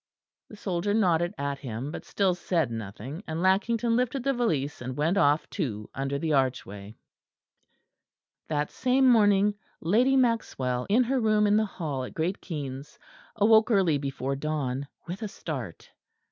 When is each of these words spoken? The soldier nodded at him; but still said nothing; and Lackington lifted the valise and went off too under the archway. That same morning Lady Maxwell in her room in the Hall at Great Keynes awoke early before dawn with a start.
The 0.49 0.55
soldier 0.57 0.95
nodded 0.95 1.35
at 1.37 1.59
him; 1.59 1.91
but 1.91 2.05
still 2.05 2.33
said 2.33 2.71
nothing; 2.71 3.23
and 3.27 3.39
Lackington 3.39 3.95
lifted 3.95 4.23
the 4.23 4.33
valise 4.33 4.81
and 4.81 4.97
went 4.97 5.15
off 5.15 5.47
too 5.51 5.91
under 5.93 6.17
the 6.17 6.33
archway. 6.33 6.95
That 8.47 8.71
same 8.71 9.07
morning 9.07 9.53
Lady 9.79 10.17
Maxwell 10.17 10.87
in 10.89 11.03
her 11.03 11.19
room 11.19 11.45
in 11.45 11.55
the 11.55 11.65
Hall 11.65 12.03
at 12.03 12.15
Great 12.15 12.41
Keynes 12.41 12.97
awoke 13.35 13.69
early 13.69 13.99
before 13.99 14.35
dawn 14.35 14.87
with 15.05 15.21
a 15.21 15.27
start. 15.27 15.91